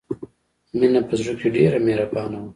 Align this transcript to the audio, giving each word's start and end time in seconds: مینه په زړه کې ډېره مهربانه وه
مینه 0.79 1.01
په 1.07 1.13
زړه 1.19 1.33
کې 1.39 1.47
ډېره 1.55 1.79
مهربانه 1.87 2.37
وه 2.39 2.49